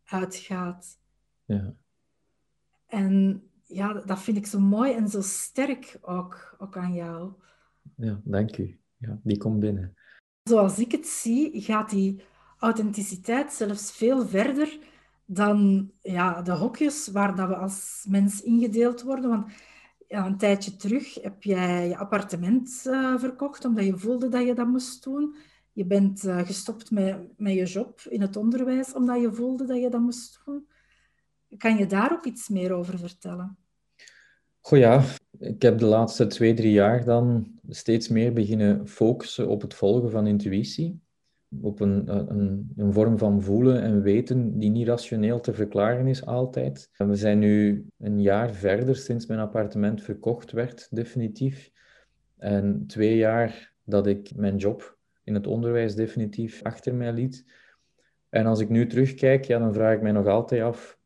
[0.05, 0.99] uitgaat.
[1.45, 1.75] Ja.
[2.87, 7.33] En ja, dat vind ik zo mooi en zo sterk ook, ook aan jou.
[7.97, 8.81] Ja, dank u.
[8.97, 9.97] Ja, die komt binnen.
[10.43, 12.23] Zoals ik het zie, gaat die
[12.59, 14.79] authenticiteit zelfs veel verder
[15.27, 19.31] dan ja, de hokjes waar dat we als mens ingedeeld worden.
[19.31, 19.53] Want
[20.09, 24.55] ja, een tijdje terug heb jij je appartement uh, verkocht omdat je voelde dat je
[24.55, 25.35] dat moest doen.
[25.73, 29.81] Je bent uh, gestopt met, met je job in het onderwijs omdat je voelde dat
[29.81, 30.67] je dat moest doen.
[31.57, 33.57] Kan je daar ook iets meer over vertellen?
[34.61, 35.03] Goh ja,
[35.39, 40.11] ik heb de laatste twee, drie jaar dan steeds meer beginnen focussen op het volgen
[40.11, 41.01] van intuïtie.
[41.61, 46.27] Op een, een, een vorm van voelen en weten die niet rationeel te verklaren is
[46.27, 46.91] altijd.
[46.97, 51.71] We zijn nu een jaar verder sinds mijn appartement verkocht werd, definitief.
[52.37, 57.45] En twee jaar dat ik mijn job in het onderwijs definitief achter mij liet.
[58.29, 60.99] En als ik nu terugkijk, ja, dan vraag ik mij nog altijd af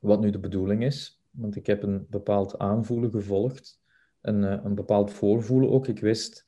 [0.00, 1.22] wat nu de bedoeling is.
[1.30, 3.80] Want ik heb een bepaald aanvoelen gevolgd,
[4.20, 5.88] een, eh, een bepaald voorvoelen ook.
[5.88, 6.46] Ik wist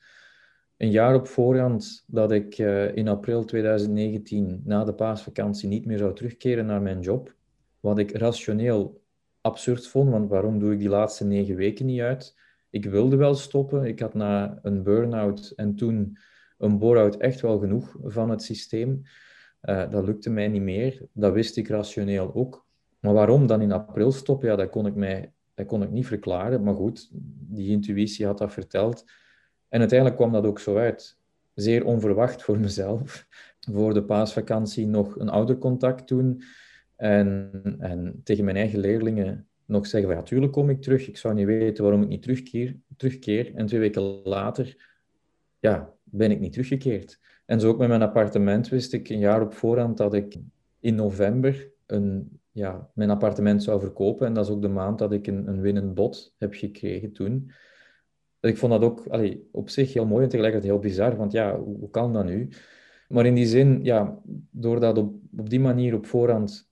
[0.79, 5.99] een jaar op voorhand dat ik uh, in april 2019 na de paasvakantie niet meer
[5.99, 7.35] zou terugkeren naar mijn job.
[7.81, 9.03] Wat ik rationeel
[9.41, 12.37] absurd vond, want waarom doe ik die laatste negen weken niet uit?
[12.71, 13.85] Ik wilde wel stoppen.
[13.85, 16.19] Ik had na een burn-out en toen
[16.59, 19.03] een bore-out echt wel genoeg van het systeem.
[19.63, 21.07] Uh, dat lukte mij niet meer.
[21.13, 22.67] Dat wist ik rationeel ook.
[23.01, 24.49] Maar waarom dan in april stoppen?
[24.49, 26.63] Ja, dat kon ik mij dat kon ik niet verklaren.
[26.63, 27.09] Maar goed,
[27.49, 29.05] die intuïtie had dat verteld.
[29.69, 31.19] En uiteindelijk kwam dat ook zo uit.
[31.55, 33.27] Zeer onverwacht voor mezelf.
[33.73, 36.43] Voor de paasvakantie nog een oudercontact doen.
[36.97, 41.09] En, en tegen mijn eigen leerlingen nog zeggen, ja, natuurlijk kom ik terug.
[41.09, 42.77] Ik zou niet weten waarom ik niet terugkeer.
[42.97, 43.55] terugkeer.
[43.55, 44.87] En twee weken later
[45.59, 47.19] ja, ben ik niet teruggekeerd.
[47.47, 50.37] En zo ook met mijn appartement wist ik een jaar op voorhand dat ik
[50.81, 54.27] in november een, ja, mijn appartement zou verkopen.
[54.27, 57.51] En dat is ook de maand dat ik een, een winnend heb gekregen toen.
[58.41, 59.07] Ik vond dat ook
[59.53, 62.49] op zich heel mooi en tegelijkertijd heel bizar, want ja, hoe, kan dat nu?
[63.09, 64.19] Maar in die zin, ja,
[64.51, 66.71] door dat op, op die manier op voorhand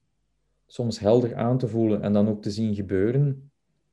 [0.65, 3.51] soms helder aan te voelen en dan ook te zien gebeuren,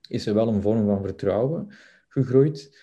[0.09, 1.69] is er wel een vorm van vertrouwen
[2.09, 2.79] gegroeid.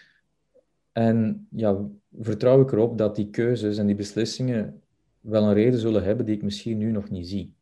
[0.91, 1.87] En ja,
[2.19, 4.81] vertrouw ik erop dat die keuzes en die beslissingen
[5.19, 7.53] wel een reden zullen hebben die ik misschien nu nog niet zie.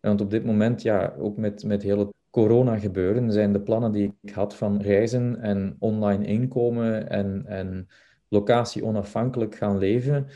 [0.00, 3.92] Want op dit moment, ja, ook met, met heel het corona gebeuren, zijn de plannen
[3.92, 7.88] die ik had van reizen en online inkomen en, en
[8.28, 10.26] locatie onafhankelijk gaan leven,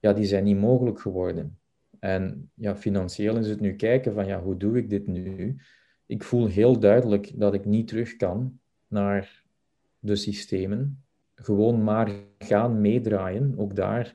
[0.00, 1.58] ja, die zijn niet mogelijk geworden.
[1.98, 5.56] En ja, financieel is het nu kijken van, ja, hoe doe ik dit nu?
[6.06, 9.42] Ik voel heel duidelijk dat ik niet terug kan naar
[9.98, 11.04] de systemen.
[11.34, 14.14] Gewoon maar gaan meedraaien, ook daar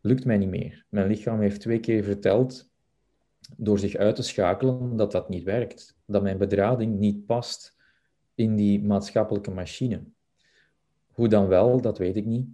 [0.00, 0.84] lukt mij niet meer.
[0.88, 2.70] Mijn lichaam heeft twee keer verteld,
[3.56, 5.96] door zich uit te schakelen, dat dat niet werkt.
[6.06, 7.76] Dat mijn bedrading niet past
[8.34, 10.02] in die maatschappelijke machine.
[11.06, 12.46] Hoe dan wel, dat weet ik niet.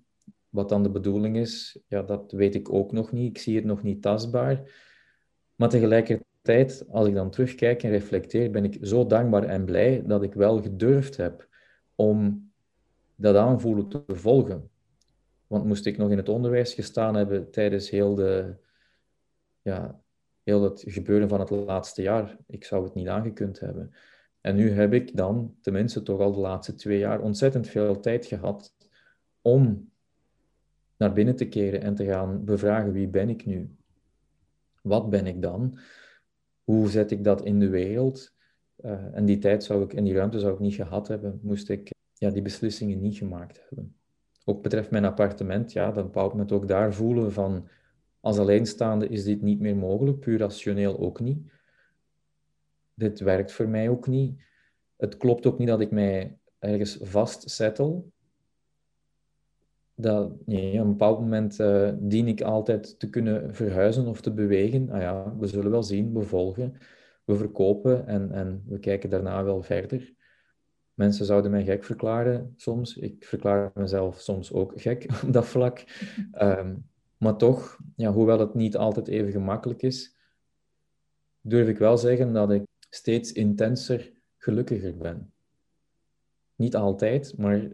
[0.49, 3.37] Wat dan de bedoeling is, ja, dat weet ik ook nog niet.
[3.37, 4.63] Ik zie het nog niet tastbaar.
[5.55, 10.23] Maar tegelijkertijd, als ik dan terugkijk en reflecteer, ben ik zo dankbaar en blij dat
[10.23, 11.49] ik wel gedurfd heb
[11.95, 12.51] om
[13.15, 14.71] dat aanvoelen te volgen.
[15.47, 18.55] Want moest ik nog in het onderwijs gestaan hebben tijdens heel, de,
[19.63, 20.01] ja,
[20.43, 23.95] heel het gebeuren van het laatste jaar, ik zou het niet aangekund hebben.
[24.41, 28.27] En nu heb ik dan, tenminste toch al de laatste twee jaar, ontzettend veel tijd
[28.27, 28.75] gehad
[29.41, 29.91] om
[30.97, 33.77] naar binnen te keren en te gaan bevragen wie ben ik nu?
[34.83, 35.79] Wat ben ik dan?
[36.65, 38.35] Hoe zet ik dat in de wereld?
[38.85, 41.69] Uh, en die tijd zou ik, en die ruimte zou ik niet gehad hebben, moest
[41.69, 43.97] ik ja, die beslissingen niet gemaakt hebben.
[44.45, 47.69] Ook betreft mijn appartement, ja, dan bepaalt me het ook daar voelen van,
[48.21, 51.39] als alleenstaande is dit niet meer mogelijk, puur rationeel ook niet.
[52.95, 54.41] Dit werkt voor mij ook niet.
[54.97, 58.13] Het klopt ook niet dat ik mij ergens vastzettel
[60.01, 64.91] dat op een bepaald moment uh, dien ik altijd te kunnen verhuizen of te bewegen.
[64.91, 66.77] Ah ja, we zullen wel zien, we volgen,
[67.25, 70.15] we verkopen en, en we kijken daarna wel verder.
[70.95, 72.97] Mensen zouden mij gek verklaren soms.
[72.97, 75.85] Ik verklaar mezelf soms ook gek op dat vlak.
[76.33, 76.75] Ehm,
[77.21, 80.17] maar toch, ja, hoewel het niet altijd even gemakkelijk is,
[81.41, 85.33] durf ik wel zeggen dat ik steeds intenser gelukkiger ben.
[86.55, 87.69] Niet altijd, maar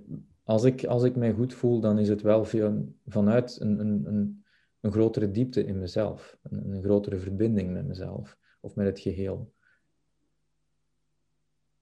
[0.45, 4.07] als ik, als ik mij goed voel, dan is het wel veel, vanuit een, een,
[4.07, 4.45] een,
[4.81, 6.37] een grotere diepte in mezelf.
[6.43, 9.53] Een, een, grotere verbinding met mezelf of met het geheel.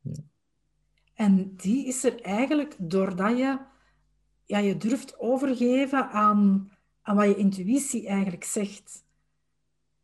[0.00, 0.22] Ja.
[1.14, 3.58] En die is er eigenlijk doordat je
[4.44, 6.70] ja, je durft overgeven aan,
[7.04, 9.04] aan wat je intuïtie eigenlijk zegt.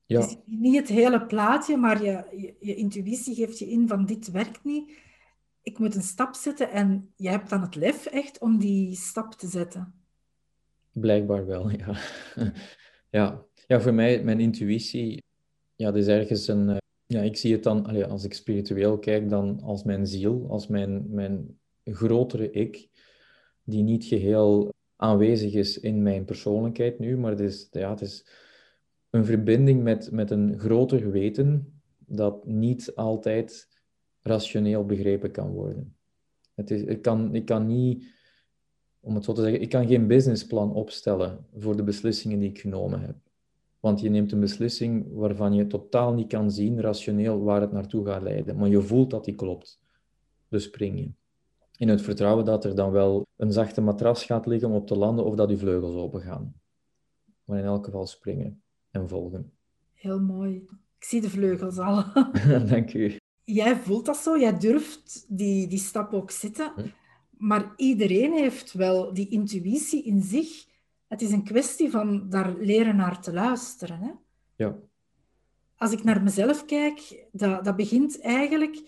[0.07, 0.21] Ja.
[0.21, 4.31] Dus niet het hele plaatje, maar je, je, je intuïtie geeft je in van dit
[4.31, 4.93] werkt niet
[5.63, 9.33] ik moet een stap zetten en jij hebt dan het lef echt om die stap
[9.33, 9.95] te zetten.
[10.93, 11.97] Blijkbaar wel, ja.
[13.19, 13.45] ja.
[13.67, 15.23] Ja, voor mij, mijn intuïtie,
[15.77, 16.69] ja, dat is ergens een...
[16.69, 20.67] Eh, ja, ik zie het dan, als ik spiritueel kijk, dan als mijn ziel, als
[20.67, 22.89] mijn, mijn grotere ik,
[23.65, 28.27] die niet geheel aanwezig is in mijn persoonlijkheid nu, maar het is, ja, het is
[29.11, 33.69] een verbinding met, met een groter weten dat niet altijd
[34.23, 35.97] rationeel begrepen kan worden.
[36.55, 38.05] Het is, ik, kan, ik kan niet,
[39.01, 42.61] om het zo te zeggen, ik kan geen businessplan opstellen voor de beslissingen die ik
[42.61, 43.17] genomen heb.
[43.79, 48.07] Want je neemt een beslissing waarvan je totaal niet kan zien, rationeel, waar het naartoe
[48.07, 48.57] gaat leiden.
[48.57, 49.81] Maar je voelt dat die klopt.
[50.49, 51.20] Dus spring je.
[51.81, 54.97] In het vertrouwen dat er dan wel een zachte matras gaat liggen om op te
[54.97, 56.55] landen of dat je vleugels open gaan.
[57.45, 59.53] Maar in elk geval springen en volgen.
[59.93, 60.55] Heel mooi.
[60.99, 62.05] Ik zie de vleugels al.
[62.73, 63.17] Dank u.
[63.45, 66.73] Jij voelt dat zo, jij durft die, die stap ook zetten.
[66.77, 66.87] Hm.
[67.31, 70.69] Maar iedereen heeft wel die intuïtie in zich
[71.11, 73.99] het is een kwestie van daar leren naar te luisteren.
[74.01, 74.11] Hè?
[74.57, 74.77] Ja.
[75.77, 78.83] Als ik naar mezelf kijk, dat, dat begint eigenlijk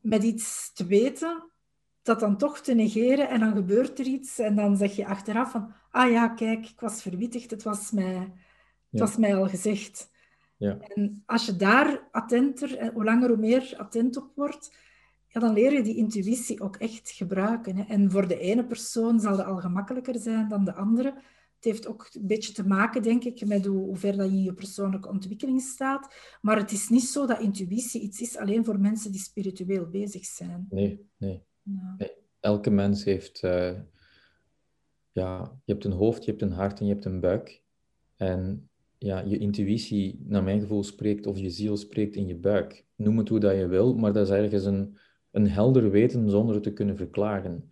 [0.00, 1.50] met iets te weten,
[2.04, 5.50] dat dan toch te negeren en dan gebeurt er iets en dan zeg je achteraf
[5.50, 8.32] van, ah ja, kijk, ik was verwittigd, het was mij,
[8.90, 10.10] het was mij al gezegd.
[10.56, 10.78] Ja.
[10.78, 14.76] En als je daar attenter, en hoe langer hoe meer attent op wordt,
[15.28, 17.76] ja, dan leer je die intuïtie ook echt gebruiken.
[17.76, 17.82] Hè.
[17.82, 21.08] En voor de ene persoon zal dat al gemakkelijker zijn dan de andere.
[21.54, 24.36] Het heeft ook een beetje te maken, denk ik, met hoe, hoe ver dat je
[24.36, 26.14] in je persoonlijke ontwikkeling staat.
[26.40, 30.24] Maar het is niet zo dat intuïtie iets is alleen voor mensen die spiritueel bezig
[30.24, 30.66] zijn.
[30.70, 31.44] Nee, nee.
[31.64, 32.12] Nee.
[32.40, 33.42] Elke mens heeft...
[33.42, 33.78] Uh,
[35.12, 37.62] ja, je hebt een hoofd, je hebt een hart en je hebt een buik.
[38.16, 42.84] En ja, je intuïtie, naar mijn gevoel, spreekt of je ziel spreekt in je buik.
[42.96, 44.98] Noem het hoe dat je wil, maar dat is ergens een
[45.34, 47.70] een helder weten zonder het te kunnen verklaren.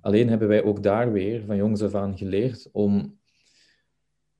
[0.00, 3.18] Alleen hebben wij ook daar weer van jongs af aan geleerd om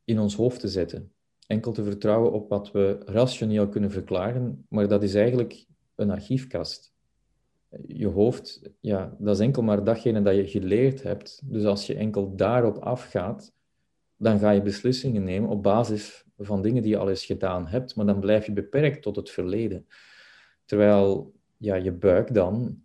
[0.04, 1.12] in ons hoofd te zetten.
[1.46, 6.94] Enkel te vertrouwen op wat we rationeel kunnen verklaren, maar dat is eigenlijk een archiefkast.
[7.86, 11.40] Je hoofd, ja, dat is enkel maar datgene dat je geleerd hebt.
[11.44, 13.52] Dus als je enkel daarop afgaat,
[14.16, 17.96] dan ga je beslissingen nemen op basis van dingen die je al eens gedaan hebt,
[17.96, 19.86] maar dan blijf je beperkt tot het verleden.
[20.64, 22.82] Terwijl ja, je buik dan,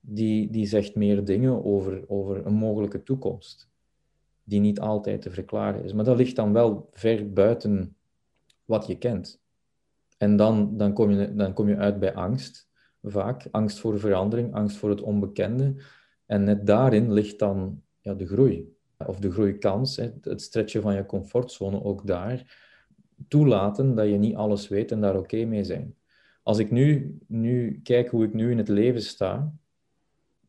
[0.00, 3.70] die, die zegt meer dingen over, over een mogelijke toekomst,
[4.44, 5.92] die niet altijd te verklaren is.
[5.92, 7.96] Maar dat ligt dan wel ver buiten
[8.64, 9.40] wat je kent.
[10.16, 12.67] En dan, dan, kom, je, dan kom je uit bij angst,
[13.02, 13.48] vaak.
[13.50, 15.74] Angst voor verandering, angst voor het onbekende.
[16.26, 21.06] En net daarin ligt dan ja, de groei, of de groeikans, het stretchen van je
[21.06, 22.66] comfortzone ook daar.
[23.28, 25.94] Toelaten dat je niet alles weet en daar oké mee zijn.
[26.42, 29.52] Als ik nu, nu kijk hoe ik nu in het leven sta,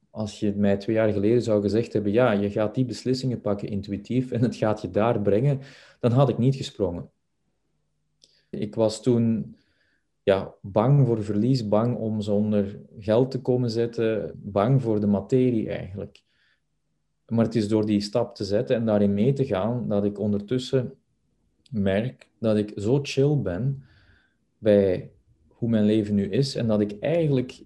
[0.10, 3.70] als je mij twee jaar geleden zou gezegd hebben, ja, je gaat die beslissingen pakken
[3.70, 5.60] intuïtief en het gaat je daar brengen,
[6.00, 7.10] dan had ik niet gesprongen.
[8.50, 9.56] Ik was toen
[10.30, 15.70] ja, bang voor verlies, bang om zonder geld te komen zitten, bang voor de materie
[15.70, 16.24] eigenlijk.
[17.28, 20.20] Maar het is door die stap te zetten en daarin mee te gaan, dat ik
[20.20, 20.94] ondertussen
[21.72, 23.84] merk dat ik zo chill ben
[24.58, 25.12] bij
[25.48, 27.63] hoe mijn leven nu is en dat ik eigenlijk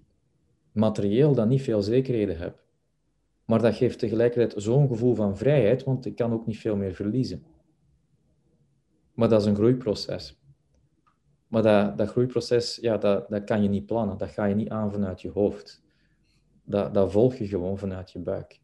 [0.72, 2.62] materieel dan niet veel zekerheden heb.
[3.44, 6.94] Maar dat geeft tegelijkertijd zo'n gevoel van vrijheid, want ik kan ook niet veel meer
[6.94, 7.42] verliezen.
[9.14, 10.43] Maar dat is een groeiproces.
[11.48, 14.18] Maar dat, dat groeiproces, ja, dat, dat kan je niet plannen.
[14.18, 15.82] Dat ga je niet aan vanuit je hoofd.
[16.64, 18.60] Dat, dat volg je gewoon vanuit je buik.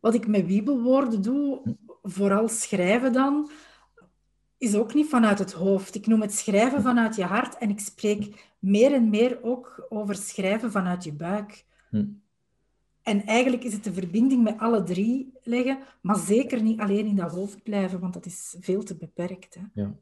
[0.00, 3.50] Wat ik met wiebelwoorden doe, vooral schrijven dan,
[4.58, 5.94] is ook niet vanuit het hoofd.
[5.94, 10.14] Ik noem het schrijven vanuit je hart en ik spreek meer en meer ook over
[10.14, 11.64] schrijven vanuit je buik.
[11.90, 12.04] Hm.
[13.02, 17.16] En eigenlijk is het de verbinding met alle drie leggen, maar zeker niet alleen in
[17.16, 19.54] dat hoofd blijven, want dat is veel te beperkt.
[19.54, 19.60] Hè?
[19.74, 19.94] Ja.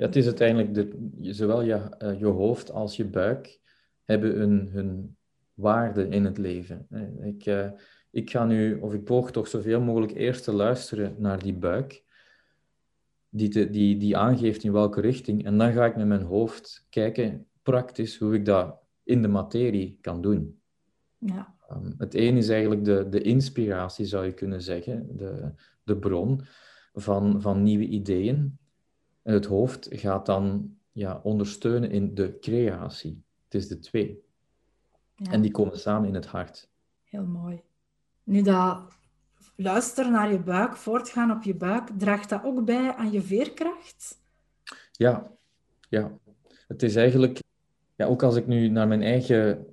[0.00, 3.60] Ja, het is uiteindelijk, de, zowel je, uh, je hoofd als je buik
[4.04, 5.16] hebben hun, hun
[5.54, 6.86] waarde in het leven.
[7.22, 7.70] Ik, uh,
[8.10, 12.04] ik ga nu, of ik poog toch zoveel mogelijk eerst te luisteren naar die buik
[13.28, 15.44] die, te, die, die aangeeft in welke richting.
[15.44, 19.98] En dan ga ik met mijn hoofd kijken, praktisch, hoe ik dat in de materie
[20.00, 20.60] kan doen.
[21.18, 21.54] Ja.
[21.70, 26.40] Um, het een is eigenlijk de, de inspiratie, zou je kunnen zeggen, de, de bron
[26.92, 28.58] van, van nieuwe ideeën.
[29.22, 33.22] En het hoofd gaat dan ja, ondersteunen in de creatie.
[33.44, 34.24] Het is de twee.
[35.14, 35.32] Ja.
[35.32, 36.68] En die komen samen in het hart.
[37.04, 37.62] Heel mooi.
[38.24, 38.98] Nu dat
[39.56, 44.22] luisteren naar je buik, voortgaan op je buik, draagt dat ook bij aan je veerkracht?
[44.92, 45.30] Ja,
[45.88, 46.18] ja.
[46.68, 47.40] Het is eigenlijk,
[47.96, 49.66] ja, ook als ik nu naar mijn eigen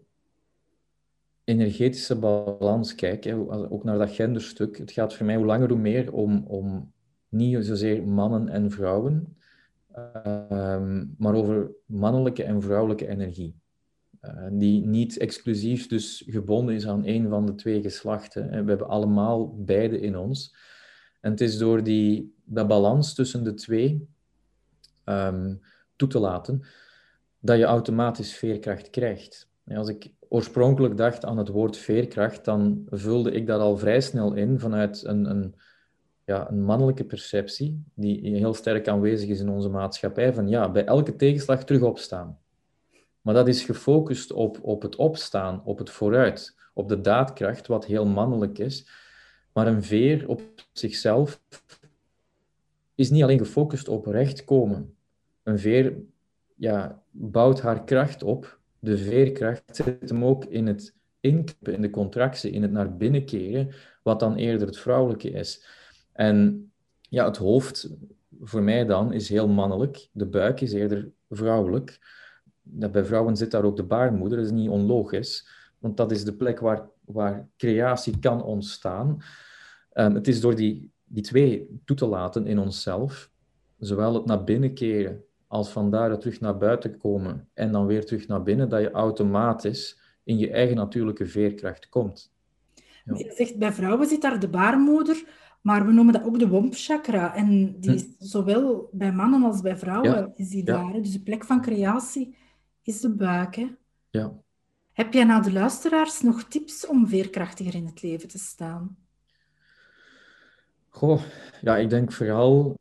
[1.44, 3.36] energetische balans kijk, hè,
[3.70, 6.94] ook naar dat genderstuk, het gaat voor mij hoe langer hoe meer om, om
[7.30, 9.37] niet zozeer mannen en vrouwen,
[9.98, 13.56] uh, maar over mannelijke en vrouwelijke energie.
[14.22, 18.50] Uh, die niet exclusief dus gebonden is aan een van de twee geslachten.
[18.50, 20.56] En we hebben allemaal beide in ons.
[21.22, 24.08] En het is door die, dat balans tussen de twee
[25.04, 25.56] ehm,
[25.96, 26.64] toe te laten,
[27.40, 29.50] dat je automatisch veerkracht krijgt.
[29.66, 34.34] als ik oorspronkelijk dacht aan het woord veerkracht, dan vulde ik dat al vrij snel
[34.34, 35.56] in vanuit een, een,
[36.28, 40.86] ja, een mannelijke perceptie, die heel sterk aanwezig is in onze maatschappij, van ja, bij
[40.86, 42.40] elke tegenslag terug opstaan.
[43.22, 47.86] Maar dat is gefocust op, op het opstaan, op het vooruit, op de daadkracht, wat
[47.86, 48.90] heel mannelijk is.
[49.54, 51.42] Maar een veer op zichzelf
[52.96, 54.96] is niet alleen gefocust op rechtkomen.
[55.44, 55.98] Een veer
[56.56, 58.60] ja, bouwt haar kracht op.
[58.80, 63.26] De veerkracht zit hem ook in het inkrippen, in de contractie, in het naar binnen
[63.26, 63.74] keren,
[64.04, 65.66] wat dan eerder het vrouwelijke is.
[66.18, 67.90] En ja, het hoofd
[68.42, 72.00] voor mij dan is heel mannelijk, de buik is eerder vrouwelijk.
[72.64, 75.48] bij vrouwen zit daar ook de baarmoeder, dat is niet onlogisch,
[75.80, 79.24] want dat is de plek waar, waar creatie kan ontstaan.
[79.94, 83.32] Um, het is door die, die twee toe te laten in onszelf,
[83.80, 88.06] zowel het naar binnen keren als van daaruit terug naar buiten komen en dan weer
[88.06, 92.36] terug naar binnen, dat je automatisch in je eigen natuurlijke veerkracht komt.
[93.16, 95.24] Je zegt, bij vrouwen zit daar de baarmoeder,
[95.68, 97.36] maar we noemen dat ook de wompchakra.
[97.36, 97.96] En die hm.
[97.96, 100.94] is zowel bij mannen als bij vrouwen is die daar.
[100.94, 102.36] Dus de plek van creatie
[102.82, 103.56] is de buik.
[103.56, 103.68] Hè?
[104.10, 104.34] Ja.
[104.92, 108.98] Heb jij na de luisteraars nog tips om veerkrachtiger in het leven te staan?
[110.90, 111.22] Goh,
[111.62, 112.80] ja, ik denk vooral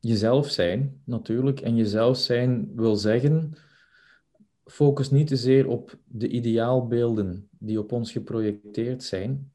[0.00, 1.60] jezelf zijn, natuurlijk.
[1.60, 3.52] En jezelf zijn wil zeggen,
[4.64, 9.52] focus niet te zeer op de ideaalbeelden die op ons geprojecteerd zijn,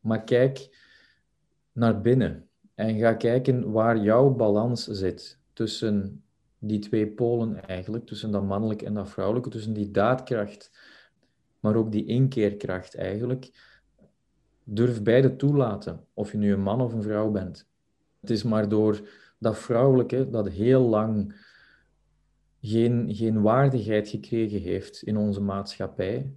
[0.00, 0.82] maar kijk
[1.74, 6.24] naar binnen en ga kijken waar jouw balans zit tussen
[6.58, 10.70] die twee polen eigenlijk, tussen dat mannelijke en dat vrouwelijke, tussen die daadkracht,
[11.60, 13.72] maar ook die inkeerkracht eigenlijk.
[14.64, 17.68] Durf beide toelaten, of je nu een man of een vrouw bent.
[18.20, 19.08] Het is maar door
[19.38, 21.34] dat vrouwelijke dat heel lang
[22.60, 26.32] geen, geen waardigheid gekregen heeft in onze maatschappij,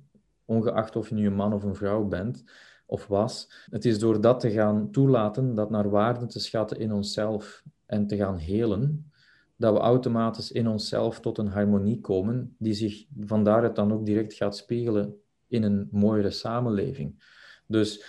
[0.46, 2.44] ongeacht of je nu een man of een vrouw bent
[2.88, 3.66] of was.
[3.70, 8.08] Het is door dat te gaan toelaten, dat naar waarde te schatten in onszelf en
[8.08, 9.12] te gaan helen,
[9.56, 14.06] dat we automatisch in onszelf tot een harmonie komen, die zich van daaruit dan ook
[14.06, 15.16] direct gaat spiegelen
[15.48, 17.24] in een mooiere samenleving.
[17.66, 18.04] Dus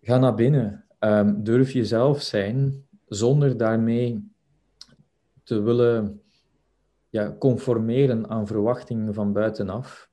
[0.00, 4.30] ga naar binnen, um, durf jezelf zijn, zonder daarmee
[5.42, 6.20] te willen
[7.08, 10.10] ja, conformeren aan verwachtingen van buitenaf.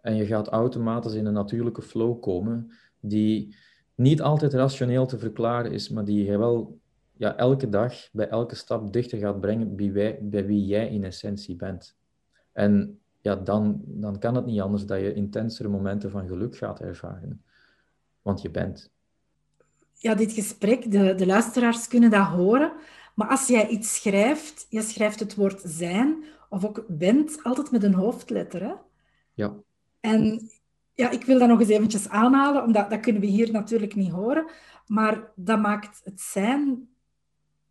[0.00, 3.56] En je gaat automatisch in een natuurlijke flow komen, die
[3.94, 6.78] niet altijd rationeel te verklaren is, maar die je wel
[7.16, 11.04] ja, elke dag, bij elke stap dichter gaat brengen bij, wij, bij wie jij in
[11.04, 11.96] essentie bent.
[12.52, 16.80] En ja, dan, dan kan het niet anders dat je intensere momenten van geluk gaat
[16.80, 17.42] ervaren.
[18.22, 18.90] Want je bent
[20.00, 22.72] ja, dit gesprek, de, de luisteraars kunnen dat horen.
[23.14, 27.82] Maar als jij iets schrijft, je schrijft het woord zijn of ook bent altijd met
[27.82, 28.62] een hoofdletter.
[28.62, 28.74] Hè?
[29.34, 29.54] Ja.
[30.00, 30.50] En
[31.00, 34.10] ja, ik wil dat nog eens eventjes aanhalen, omdat dat kunnen we hier natuurlijk niet
[34.10, 34.50] horen.
[34.86, 36.88] Maar dat maakt het zijn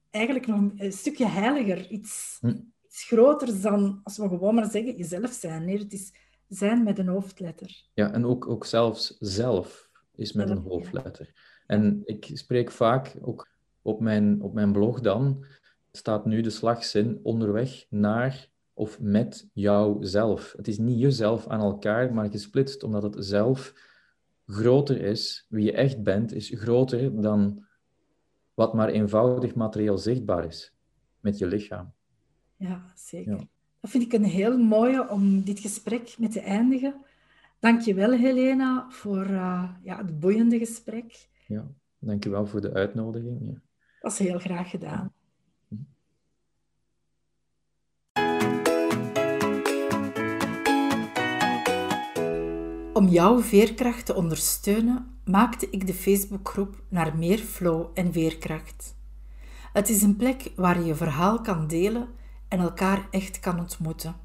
[0.10, 1.88] eigenlijk nog een stukje heiliger.
[1.90, 2.56] Iets, hm.
[2.88, 5.66] iets groter dan als we gewoon maar zeggen jezelf zijn.
[5.66, 6.14] Nee, het is
[6.48, 7.84] zijn met een hoofdletter.
[7.94, 11.34] Ja, en ook, ook zelfs zelf is met een hoofdletter.
[11.68, 13.48] En ik spreek vaak ook
[13.82, 15.46] op mijn, op mijn blog dan,
[15.92, 18.50] staat nu de slagzin onderweg naar
[18.80, 20.54] of met jouzelf.
[20.58, 23.74] Het is niet jezelf aan elkaar, maar gesplitst, omdat het zelf
[24.46, 25.46] groter is.
[25.50, 27.66] Wie je echt bent, is groter dan
[28.54, 30.74] wat maar eenvoudig materieel zichtbaar is
[31.20, 31.94] met je lichaam.
[32.56, 33.38] Ja, zeker.
[33.80, 37.06] Dat vind ik een heel mooie om dit gesprek mee te eindigen.
[37.60, 41.30] Dank je wel, Helena, voor uh, ja, het boeiende gesprek.
[41.48, 41.68] Ja,
[41.98, 43.38] dankjewel voor de uitnodiging.
[43.42, 43.62] Ja.
[44.00, 45.14] Dat is heel graag gedaan.
[53.00, 58.96] Om jouw veerkracht te ondersteunen, maakte ik de Facebookgroep naar meer flow en veerkracht.
[59.74, 62.08] Het is een plek waar je je verhaal kan delen
[62.48, 64.16] en elkaar echt kan ontmoeten.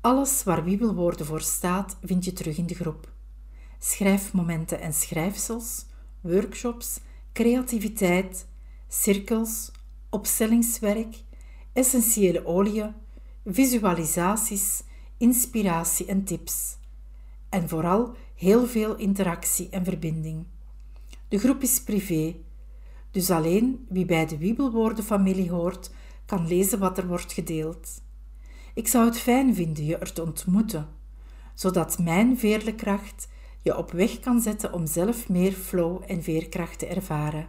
[0.00, 3.10] Alles waar Wiebelwoorden voor staat, vind je terug in de groep.
[3.78, 5.84] Schrijfmomenten en schrijfsels,
[6.20, 7.00] workshops,
[7.32, 8.46] creativiteit,
[8.88, 9.70] cirkels,
[10.10, 11.16] opstellingswerk,
[11.72, 12.94] essentiële oliën,
[13.44, 14.82] visualisaties,
[15.18, 16.80] inspiratie en tips.
[17.52, 20.46] En vooral heel veel interactie en verbinding.
[21.28, 22.36] De groep is privé,
[23.10, 25.90] dus alleen wie bij de Wiebelwoordenfamilie hoort,
[26.26, 28.02] kan lezen wat er wordt gedeeld.
[28.74, 30.88] Ik zou het fijn vinden je er te ontmoeten,
[31.54, 33.28] zodat mijn veerlekracht
[33.62, 37.48] je op weg kan zetten om zelf meer flow en veerkracht te ervaren.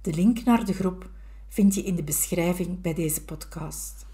[0.00, 1.10] De link naar de groep
[1.48, 4.06] vind je in de beschrijving bij deze podcast.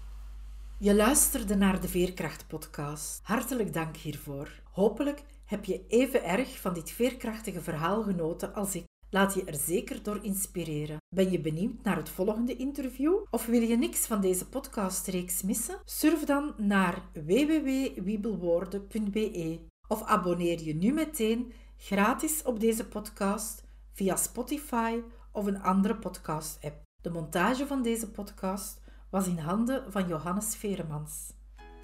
[0.79, 3.19] Je luisterde naar de Veerkracht-podcast.
[3.23, 4.61] Hartelijk dank hiervoor.
[4.71, 8.83] Hopelijk heb je even erg van dit veerkrachtige verhaal genoten als ik.
[9.09, 10.97] Laat je er zeker door inspireren.
[11.15, 13.25] Ben je benieuwd naar het volgende interview?
[13.29, 15.79] Of wil je niks van deze podcastreeks missen?
[15.85, 23.63] Surf dan naar www.wiebelwoorden.be of abonneer je nu meteen gratis op deze podcast
[23.93, 24.99] via Spotify
[25.31, 26.81] of een andere podcast-app.
[27.01, 31.33] De montage van deze podcast was in handen van Johannes Veremans.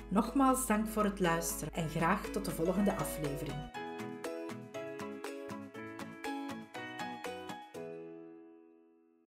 [0.09, 3.82] Nogmaals dank voor het luisteren en graag tot de volgende aflevering.